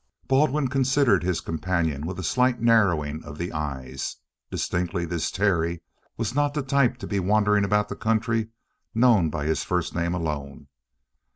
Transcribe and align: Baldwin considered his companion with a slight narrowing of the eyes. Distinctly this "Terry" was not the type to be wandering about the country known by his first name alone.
Baldwin 0.27 0.67
considered 0.67 1.21
his 1.21 1.41
companion 1.41 2.07
with 2.07 2.17
a 2.17 2.23
slight 2.23 2.59
narrowing 2.59 3.23
of 3.23 3.37
the 3.37 3.53
eyes. 3.53 4.15
Distinctly 4.49 5.05
this 5.05 5.29
"Terry" 5.29 5.81
was 6.17 6.33
not 6.33 6.55
the 6.55 6.63
type 6.63 6.97
to 6.97 7.05
be 7.05 7.19
wandering 7.19 7.63
about 7.63 7.87
the 7.87 7.95
country 7.95 8.47
known 8.95 9.29
by 9.29 9.45
his 9.45 9.63
first 9.63 9.93
name 9.93 10.15
alone. 10.15 10.69